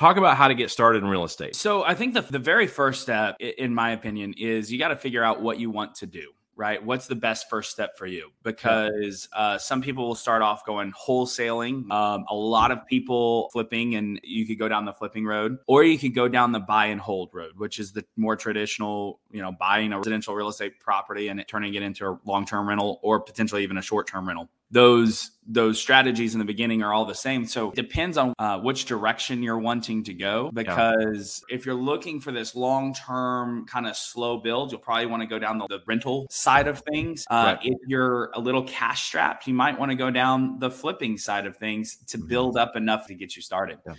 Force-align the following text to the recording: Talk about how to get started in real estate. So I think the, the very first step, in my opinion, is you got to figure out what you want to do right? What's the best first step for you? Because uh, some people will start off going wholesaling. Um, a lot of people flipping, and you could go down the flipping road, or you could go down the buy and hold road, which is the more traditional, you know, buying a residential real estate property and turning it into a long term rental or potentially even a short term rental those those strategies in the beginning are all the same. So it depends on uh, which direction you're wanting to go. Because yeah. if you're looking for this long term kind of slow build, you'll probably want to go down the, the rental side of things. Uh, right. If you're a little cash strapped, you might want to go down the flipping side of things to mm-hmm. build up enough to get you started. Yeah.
Talk 0.00 0.16
about 0.16 0.38
how 0.38 0.48
to 0.48 0.54
get 0.54 0.70
started 0.70 1.02
in 1.02 1.10
real 1.10 1.24
estate. 1.24 1.54
So 1.54 1.84
I 1.84 1.94
think 1.94 2.14
the, 2.14 2.22
the 2.22 2.38
very 2.38 2.66
first 2.66 3.02
step, 3.02 3.36
in 3.38 3.74
my 3.74 3.90
opinion, 3.90 4.32
is 4.38 4.72
you 4.72 4.78
got 4.78 4.88
to 4.88 4.96
figure 4.96 5.22
out 5.22 5.42
what 5.42 5.60
you 5.60 5.68
want 5.68 5.96
to 5.96 6.06
do 6.06 6.30
right? 6.56 6.84
What's 6.84 7.06
the 7.06 7.14
best 7.14 7.48
first 7.48 7.70
step 7.70 7.96
for 7.96 8.06
you? 8.06 8.32
Because 8.42 9.28
uh, 9.32 9.56
some 9.56 9.80
people 9.80 10.06
will 10.06 10.14
start 10.14 10.42
off 10.42 10.66
going 10.66 10.92
wholesaling. 10.92 11.90
Um, 11.90 12.26
a 12.28 12.34
lot 12.34 12.70
of 12.70 12.86
people 12.86 13.48
flipping, 13.50 13.94
and 13.94 14.20
you 14.22 14.46
could 14.46 14.58
go 14.58 14.68
down 14.68 14.84
the 14.84 14.92
flipping 14.92 15.24
road, 15.24 15.56
or 15.66 15.84
you 15.84 15.98
could 15.98 16.14
go 16.14 16.28
down 16.28 16.52
the 16.52 16.60
buy 16.60 16.86
and 16.86 17.00
hold 17.00 17.30
road, 17.32 17.52
which 17.56 17.78
is 17.78 17.92
the 17.92 18.04
more 18.16 18.36
traditional, 18.36 19.20
you 19.30 19.40
know, 19.40 19.52
buying 19.52 19.94
a 19.94 19.96
residential 19.96 20.34
real 20.34 20.48
estate 20.48 20.78
property 20.80 21.28
and 21.28 21.42
turning 21.48 21.72
it 21.72 21.82
into 21.82 22.06
a 22.06 22.18
long 22.26 22.44
term 22.44 22.68
rental 22.68 23.00
or 23.02 23.20
potentially 23.20 23.62
even 23.62 23.78
a 23.78 23.82
short 23.82 24.06
term 24.06 24.28
rental 24.28 24.50
those 24.70 25.32
those 25.50 25.80
strategies 25.80 26.34
in 26.34 26.38
the 26.38 26.44
beginning 26.44 26.82
are 26.82 26.94
all 26.94 27.04
the 27.04 27.14
same. 27.14 27.44
So 27.44 27.70
it 27.70 27.74
depends 27.74 28.16
on 28.16 28.34
uh, 28.38 28.60
which 28.60 28.84
direction 28.84 29.42
you're 29.42 29.58
wanting 29.58 30.04
to 30.04 30.14
go. 30.14 30.50
Because 30.54 31.42
yeah. 31.48 31.56
if 31.56 31.66
you're 31.66 31.74
looking 31.74 32.20
for 32.20 32.30
this 32.30 32.54
long 32.54 32.94
term 32.94 33.66
kind 33.66 33.86
of 33.86 33.96
slow 33.96 34.38
build, 34.38 34.70
you'll 34.70 34.80
probably 34.80 35.06
want 35.06 35.22
to 35.22 35.26
go 35.26 35.38
down 35.40 35.58
the, 35.58 35.66
the 35.68 35.80
rental 35.86 36.28
side 36.30 36.68
of 36.68 36.82
things. 36.92 37.24
Uh, 37.28 37.56
right. 37.56 37.58
If 37.62 37.78
you're 37.88 38.30
a 38.34 38.40
little 38.40 38.62
cash 38.62 39.02
strapped, 39.06 39.48
you 39.48 39.54
might 39.54 39.78
want 39.78 39.90
to 39.90 39.96
go 39.96 40.10
down 40.10 40.60
the 40.60 40.70
flipping 40.70 41.18
side 41.18 41.46
of 41.46 41.56
things 41.56 41.98
to 42.06 42.18
mm-hmm. 42.18 42.28
build 42.28 42.56
up 42.56 42.76
enough 42.76 43.08
to 43.08 43.14
get 43.14 43.34
you 43.34 43.42
started. 43.42 43.78
Yeah. 43.84 43.94